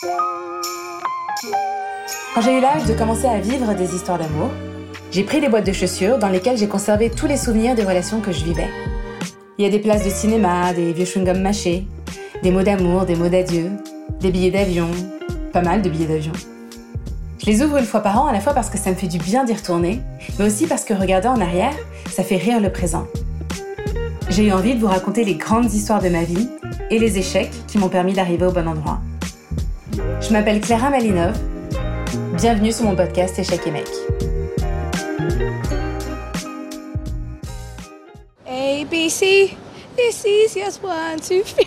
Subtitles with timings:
[0.00, 0.10] Quand
[2.40, 4.50] j'ai eu l'âge de commencer à vivre des histoires d'amour,
[5.10, 8.20] j'ai pris des boîtes de chaussures dans lesquelles j'ai conservé tous les souvenirs des relations
[8.20, 8.68] que je vivais.
[9.58, 11.88] Il y a des places de cinéma, des vieux chewing-gums mâchés,
[12.44, 13.72] des mots d'amour, des mots d'adieu,
[14.20, 14.88] des billets d'avion,
[15.52, 16.32] pas mal de billets d'avion.
[17.40, 19.08] Je les ouvre une fois par an à la fois parce que ça me fait
[19.08, 20.00] du bien d'y retourner,
[20.38, 21.74] mais aussi parce que regarder en arrière,
[22.08, 23.08] ça fait rire le présent.
[24.28, 26.48] J'ai eu envie de vous raconter les grandes histoires de ma vie
[26.90, 29.00] et les échecs qui m'ont permis d'arriver au bon endroit.
[30.28, 31.38] Je m'appelle Clara Malinov.
[32.36, 33.88] Bienvenue sur mon podcast Échecs et Mecs.
[38.46, 39.56] A, B, C.
[39.96, 41.64] This is just one, two, three.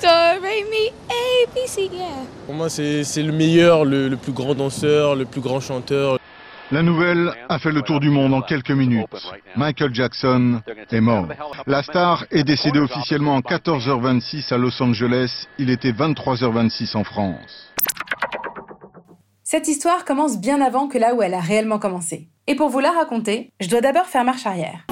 [0.00, 2.08] Do, re, mi, A, B, C, yeah.
[2.46, 6.18] Pour moi, c'est c'est le meilleur, le, le plus grand danseur, le plus grand chanteur.
[6.72, 9.06] La nouvelle a fait le tour du monde en quelques minutes.
[9.56, 11.28] Michael Jackson est mort.
[11.66, 15.48] La star est décédée officiellement en 14h26 à Los Angeles.
[15.58, 17.74] Il était 23h26 en France.
[19.42, 22.30] Cette histoire commence bien avant que là où elle a réellement commencé.
[22.46, 24.86] Et pour vous la raconter, je dois d'abord faire marche arrière.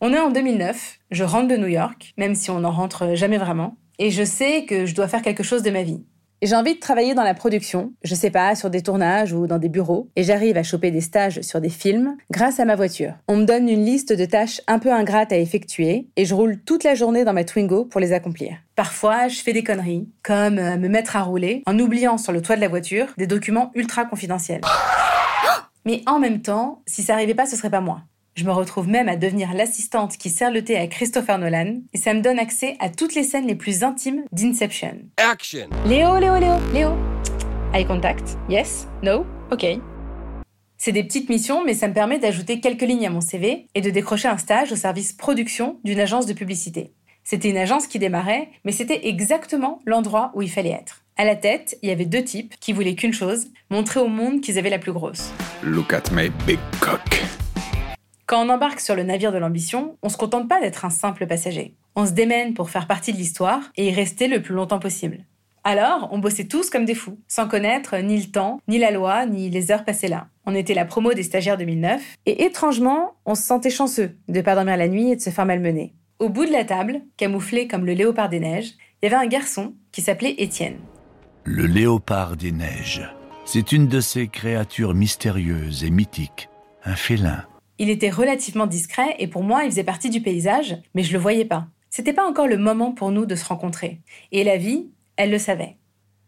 [0.00, 3.38] On est en 2009, je rentre de New York, même si on n'en rentre jamais
[3.38, 6.04] vraiment, et je sais que je dois faire quelque chose de ma vie.
[6.42, 9.46] Et J'ai envie de travailler dans la production, je sais pas, sur des tournages ou
[9.46, 12.74] dans des bureaux, et j'arrive à choper des stages sur des films grâce à ma
[12.74, 13.14] voiture.
[13.28, 16.58] On me donne une liste de tâches un peu ingrates à effectuer, et je roule
[16.58, 18.56] toute la journée dans ma Twingo pour les accomplir.
[18.74, 22.42] Parfois, je fais des conneries, comme euh, me mettre à rouler en oubliant sur le
[22.42, 24.62] toit de la voiture des documents ultra confidentiels.
[25.84, 28.02] Mais en même temps, si ça arrivait pas, ce serait pas moi.
[28.34, 31.98] Je me retrouve même à devenir l'assistante qui sert le thé à Christopher Nolan, et
[31.98, 35.02] ça me donne accès à toutes les scènes les plus intimes d'Inception.
[35.18, 36.90] Action Léo, Léo, Léo, Léo.
[37.74, 38.38] Eye contact.
[38.48, 38.86] Yes.
[39.02, 39.26] No.
[39.50, 39.66] Ok.
[40.78, 43.82] C'est des petites missions, mais ça me permet d'ajouter quelques lignes à mon CV et
[43.82, 46.94] de décrocher un stage au service production d'une agence de publicité.
[47.24, 51.02] C'était une agence qui démarrait, mais c'était exactement l'endroit où il fallait être.
[51.18, 54.40] À la tête, il y avait deux types qui voulaient qu'une chose, montrer au monde
[54.40, 55.32] qu'ils avaient la plus grosse.
[55.62, 57.22] Look at my big cock.
[58.32, 61.26] Quand on embarque sur le navire de l'ambition, on se contente pas d'être un simple
[61.26, 61.74] passager.
[61.96, 65.26] On se démène pour faire partie de l'histoire et y rester le plus longtemps possible.
[65.64, 69.26] Alors, on bossait tous comme des fous, sans connaître ni le temps, ni la loi,
[69.26, 70.28] ni les heures passées là.
[70.46, 74.54] On était la promo des stagiaires 2009, et étrangement, on se sentait chanceux de pas
[74.54, 75.92] dormir la nuit et de se faire malmener.
[76.18, 78.72] Au bout de la table, camouflé comme le léopard des neiges,
[79.02, 80.78] il y avait un garçon qui s'appelait Étienne.
[81.44, 83.06] Le léopard des neiges.
[83.44, 86.48] C'est une de ces créatures mystérieuses et mythiques.
[86.86, 87.44] Un félin.
[87.78, 91.18] Il était relativement discret et pour moi, il faisait partie du paysage, mais je le
[91.18, 91.66] voyais pas.
[91.90, 94.00] C'était pas encore le moment pour nous de se rencontrer.
[94.30, 95.76] Et la vie, elle le savait.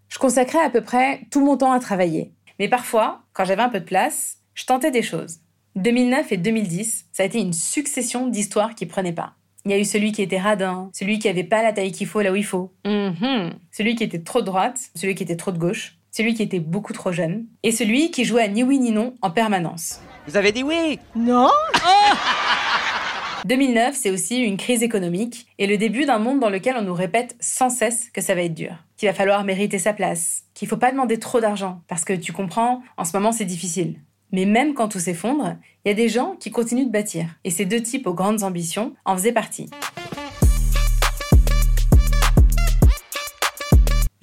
[0.09, 2.33] Je consacrais à peu près tout mon temps à travailler.
[2.59, 5.39] Mais parfois, quand j'avais un peu de place, je tentais des choses.
[5.77, 9.35] 2009 et 2010, ça a été une succession d'histoires qui prenaient pas.
[9.65, 12.07] Il y a eu celui qui était radin, celui qui avait pas la taille qu'il
[12.07, 13.55] faut là où il faut, Mhm.
[13.73, 16.61] celui qui était trop de droite, celui qui était trop de gauche, celui qui était
[16.61, 20.01] beaucoup trop jeune, et celui qui jouait à ni oui ni non en permanence.
[20.27, 20.99] Vous avez dit oui
[23.47, 26.95] 2009, c'est aussi une crise économique et le début d'un monde dans lequel on nous
[26.95, 30.67] répète sans cesse que ça va être dur, qu'il va falloir mériter sa place, qu'il
[30.67, 34.01] faut pas demander trop d'argent parce que tu comprends, en ce moment c'est difficile.
[34.33, 37.51] Mais même quand tout s'effondre, il y a des gens qui continuent de bâtir et
[37.51, 39.69] ces deux types aux grandes ambitions en faisaient partie.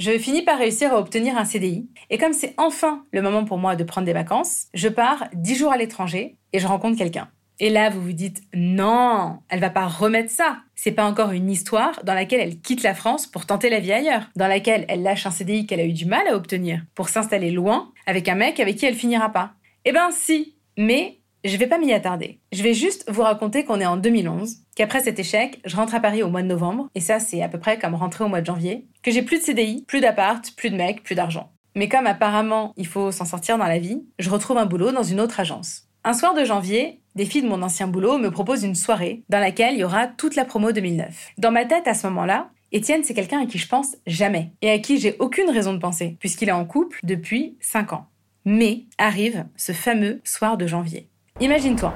[0.01, 3.59] Je finis par réussir à obtenir un CDI, et comme c'est enfin le moment pour
[3.59, 7.29] moi de prendre des vacances, je pars 10 jours à l'étranger et je rencontre quelqu'un.
[7.59, 10.57] Et là, vous vous dites non, elle va pas remettre ça.
[10.73, 13.93] C'est pas encore une histoire dans laquelle elle quitte la France pour tenter la vie
[13.93, 17.09] ailleurs, dans laquelle elle lâche un CDI qu'elle a eu du mal à obtenir pour
[17.09, 19.51] s'installer loin avec un mec avec qui elle finira pas.
[19.85, 22.39] Eh ben si, mais je vais pas m'y attarder.
[22.51, 25.99] Je vais juste vous raconter qu'on est en 2011, qu'après cet échec, je rentre à
[25.99, 28.41] Paris au mois de novembre, et ça c'est à peu près comme rentrer au mois
[28.41, 31.51] de janvier, que j'ai plus de CDI, plus d'appart, plus de mec, plus d'argent.
[31.75, 35.03] Mais comme apparemment il faut s'en sortir dans la vie, je retrouve un boulot dans
[35.03, 35.87] une autre agence.
[36.03, 39.39] Un soir de janvier, des filles de mon ancien boulot me proposent une soirée dans
[39.39, 41.33] laquelle il y aura toute la promo 2009.
[41.37, 44.71] Dans ma tête à ce moment-là, Étienne c'est quelqu'un à qui je pense jamais, et
[44.71, 48.07] à qui j'ai aucune raison de penser, puisqu'il est en couple depuis 5 ans.
[48.45, 51.10] Mais arrive ce fameux soir de janvier.
[51.41, 51.91] Imagine-toi,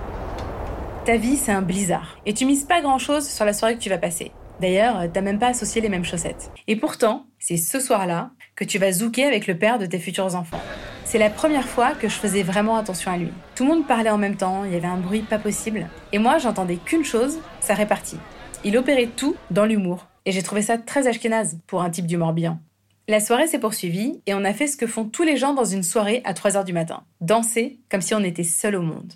[1.05, 3.91] ta vie c'est un blizzard, et tu mises pas grand-chose sur la soirée que tu
[3.91, 4.31] vas passer.
[4.59, 6.49] D'ailleurs, t'as même pas associé les mêmes chaussettes.
[6.67, 10.33] Et pourtant, c'est ce soir-là que tu vas zouker avec le père de tes futurs
[10.33, 10.59] enfants.
[11.03, 13.29] C'est la première fois que je faisais vraiment attention à lui.
[13.53, 15.89] Tout le monde parlait en même temps, il y avait un bruit pas possible.
[16.11, 18.17] Et moi, j'entendais qu'une chose, sa répartie.
[18.63, 20.07] Il opérait tout dans l'humour.
[20.25, 22.59] Et j'ai trouvé ça très ashkénaze pour un type d'humour bien.
[23.07, 25.63] La soirée s'est poursuivie et on a fait ce que font tous les gens dans
[25.63, 27.03] une soirée à 3h du matin.
[27.21, 29.13] Danser comme si on était seul au monde.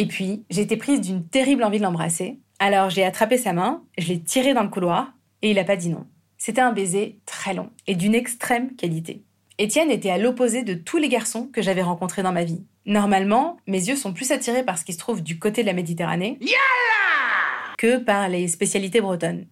[0.00, 2.38] Et puis, j'ai été prise d'une terrible envie de l'embrasser.
[2.58, 5.12] Alors j'ai attrapé sa main, je l'ai tiré dans le couloir
[5.42, 6.06] et il n'a pas dit non.
[6.38, 9.24] C'était un baiser très long et d'une extrême qualité.
[9.58, 12.64] Étienne était à l'opposé de tous les garçons que j'avais rencontrés dans ma vie.
[12.86, 15.74] Normalement, mes yeux sont plus attirés par ce qui se trouve du côté de la
[15.74, 16.38] Méditerranée
[17.76, 19.44] que par les spécialités bretonnes.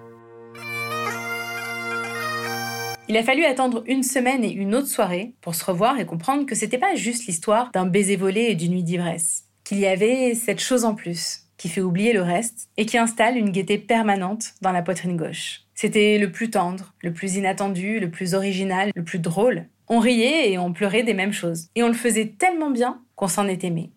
[3.11, 6.47] Il a fallu attendre une semaine et une autre soirée pour se revoir et comprendre
[6.47, 10.35] que c'était pas juste l'histoire d'un baiser volé et d'une nuit d'ivresse, qu'il y avait
[10.35, 14.55] cette chose en plus qui fait oublier le reste et qui installe une gaieté permanente
[14.63, 15.65] dans la poitrine gauche.
[15.75, 19.67] C'était le plus tendre, le plus inattendu, le plus original, le plus drôle.
[19.87, 21.67] On riait et on pleurait des mêmes choses.
[21.75, 23.91] Et on le faisait tellement bien qu'on s'en est aimé.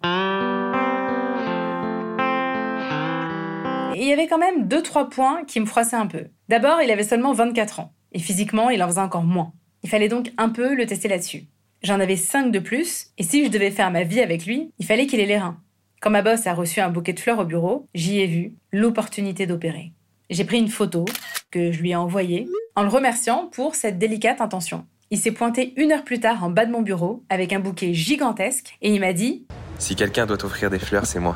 [3.96, 6.26] Il y avait quand même deux, trois points qui me froissaient un peu.
[6.50, 7.94] D'abord, il avait seulement 24 ans.
[8.12, 9.54] Et physiquement, il en faisait encore moins.
[9.84, 11.46] Il fallait donc un peu le tester là-dessus.
[11.84, 14.86] J'en avais 5 de plus, et si je devais faire ma vie avec lui, il
[14.86, 15.60] fallait qu'il ait les reins.
[16.00, 19.48] Quand ma boss a reçu un bouquet de fleurs au bureau, j'y ai vu l'opportunité
[19.48, 19.92] d'opérer.
[20.30, 21.06] J'ai pris une photo
[21.50, 24.86] que je lui ai envoyée en le remerciant pour cette délicate intention.
[25.10, 27.96] Il s'est pointé une heure plus tard en bas de mon bureau avec un bouquet
[27.96, 29.48] gigantesque et il m'a dit
[29.80, 31.36] Si quelqu'un doit offrir des fleurs, c'est moi.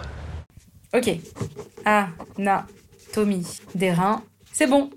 [0.93, 1.09] Ok.
[1.85, 2.67] Ah, na,
[3.13, 4.91] Tommy, des reins, c'est bon.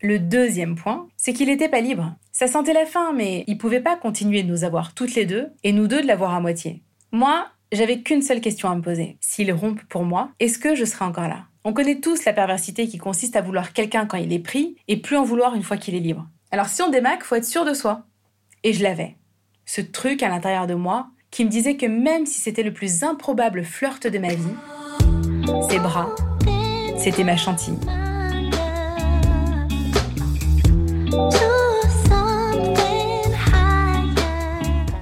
[0.00, 2.16] Le deuxième point, c'est qu'il n'était pas libre.
[2.36, 5.52] Ça sentait la fin, mais il pouvait pas continuer de nous avoir toutes les deux
[5.62, 6.82] et nous deux de l'avoir à moitié.
[7.12, 9.18] Moi, j'avais qu'une seule question à me poser.
[9.20, 11.44] S'il rompt pour moi, est-ce que je serai encore là?
[11.62, 14.96] On connaît tous la perversité qui consiste à vouloir quelqu'un quand il est pris et
[14.96, 16.26] plus en vouloir une fois qu'il est libre.
[16.50, 18.02] Alors si on démaque, faut être sûr de soi.
[18.64, 19.14] Et je l'avais.
[19.64, 23.04] Ce truc à l'intérieur de moi qui me disait que même si c'était le plus
[23.04, 24.56] improbable flirt de ma vie,
[25.70, 26.12] ses bras,
[26.98, 27.78] c'était ma chantilly.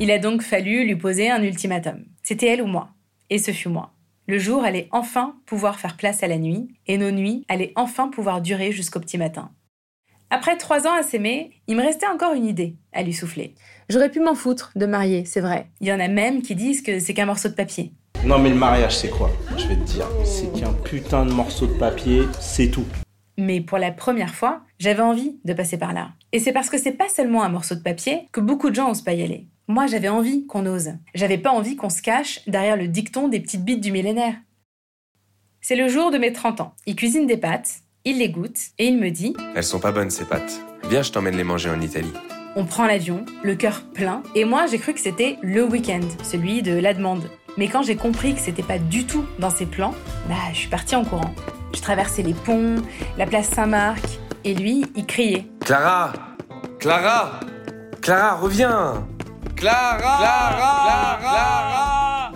[0.02, 2.02] Il a donc fallu lui poser un ultimatum.
[2.24, 2.88] C'était elle ou moi.
[3.30, 3.92] Et ce fut moi.
[4.26, 8.08] Le jour allait enfin pouvoir faire place à la nuit, et nos nuits allaient enfin
[8.08, 9.52] pouvoir durer jusqu'au petit matin.
[10.28, 13.54] Après trois ans à s'aimer, il me restait encore une idée à lui souffler.
[13.88, 15.70] J'aurais pu m'en foutre de marier, c'est vrai.
[15.80, 17.92] Il y en a même qui disent que c'est qu'un morceau de papier.
[18.24, 19.30] Non mais le mariage c'est quoi?
[19.56, 22.86] Je vais te dire, c'est qu'un putain de morceau de papier, c'est tout.
[23.38, 26.10] Mais pour la première fois, j'avais envie de passer par là.
[26.32, 28.90] Et c'est parce que c'est pas seulement un morceau de papier que beaucoup de gens
[28.90, 29.46] osent pas y aller.
[29.72, 30.90] Moi, j'avais envie qu'on ose.
[31.14, 34.34] J'avais pas envie qu'on se cache derrière le dicton des petites bites du millénaire.
[35.62, 36.74] C'est le jour de mes 30 ans.
[36.84, 40.10] Il cuisine des pâtes, il les goûte et il me dit Elles sont pas bonnes
[40.10, 40.60] ces pâtes.
[40.90, 42.12] Viens, je t'emmène les manger en Italie.
[42.54, 46.60] On prend l'avion, le cœur plein, et moi j'ai cru que c'était le week-end, celui
[46.60, 47.30] de la demande.
[47.56, 49.94] Mais quand j'ai compris que c'était pas du tout dans ses plans,
[50.28, 51.34] bah je suis partie en courant.
[51.74, 52.74] Je traversais les ponts,
[53.16, 54.04] la place Saint-Marc,
[54.44, 56.12] et lui, il criait Clara
[56.78, 57.40] Clara
[58.02, 59.06] Clara, reviens
[59.62, 62.32] Clara Clara Clara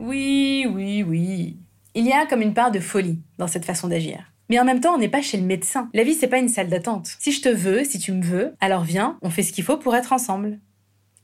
[0.00, 1.56] Oui, oui, oui.
[1.94, 4.24] Il y a comme une part de folie dans cette façon d'agir.
[4.48, 5.88] Mais en même temps, on n'est pas chez le médecin.
[5.94, 7.10] La vie, c'est pas une salle d'attente.
[7.20, 9.76] Si je te veux, si tu me veux, alors viens, on fait ce qu'il faut
[9.76, 10.58] pour être ensemble.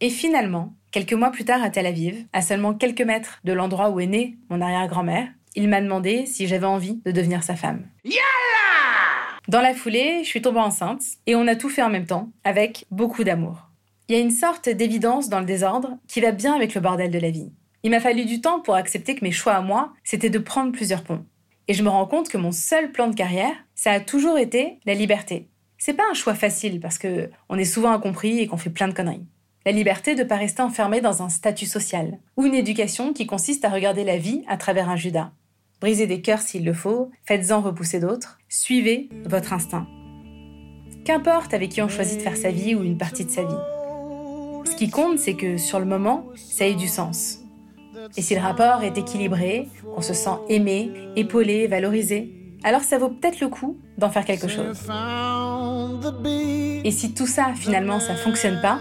[0.01, 3.91] Et finalement, quelques mois plus tard à Tel Aviv, à seulement quelques mètres de l'endroit
[3.91, 5.27] où est née mon arrière-grand-mère,
[5.57, 7.89] il m'a demandé si j'avais envie de devenir sa femme.
[9.49, 12.31] Dans la foulée, je suis tombée enceinte et on a tout fait en même temps,
[12.45, 13.72] avec beaucoup d'amour.
[14.09, 17.11] Il y a une sorte d'évidence dans le désordre qui va bien avec le bordel
[17.11, 17.53] de la vie.
[17.83, 20.73] Il m'a fallu du temps pour accepter que mes choix à moi, c'était de prendre
[20.73, 21.25] plusieurs ponts.
[21.69, 24.79] Et je me rends compte que mon seul plan de carrière, ça a toujours été
[24.85, 25.49] la liberté.
[25.79, 28.89] C'est pas un choix facile parce que on est souvent incompris et qu'on fait plein
[28.89, 29.27] de conneries.
[29.65, 33.65] La liberté de pas rester enfermé dans un statut social ou une éducation qui consiste
[33.65, 35.33] à regarder la vie à travers un Judas.
[35.81, 39.89] Brisez des cœurs s'il le faut, faites-en repousser d'autres, suivez votre instinct.
[41.05, 43.82] Qu'importe avec qui on choisit de faire sa vie ou une partie de sa vie.
[44.83, 47.39] Ce qui compte, c'est que sur le moment, ça ait du sens.
[48.17, 52.33] Et si le rapport est équilibré, qu'on se sent aimé, épaulé, valorisé,
[52.65, 54.77] alors ça vaut peut-être le coup d'en faire quelque chose.
[56.83, 58.81] Et si tout ça, finalement, ça fonctionne pas,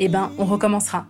[0.00, 1.06] eh ben, on recommencera.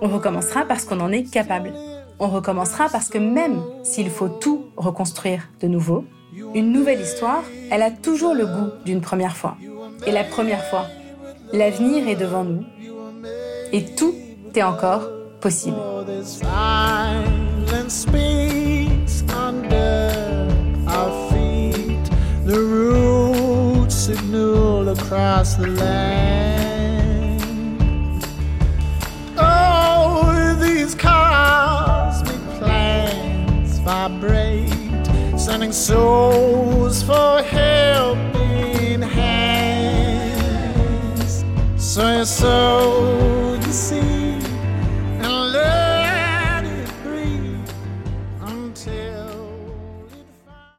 [0.00, 1.72] On recommencera parce qu'on en est capable.
[2.20, 6.04] On recommencera parce que même s'il faut tout reconstruire de nouveau,
[6.54, 9.56] une nouvelle histoire, elle a toujours le goût d'une première fois.
[10.06, 10.86] Et la première fois,
[11.52, 12.62] l'avenir est devant nous.
[13.72, 14.14] Et tout
[14.54, 15.08] est encore
[15.40, 15.76] possible.
[24.94, 27.42] Across the land.
[29.36, 35.06] Oh, these cosmic plans vibrate,
[35.36, 40.04] sending souls for helping hands.
[41.76, 44.13] So, so you see.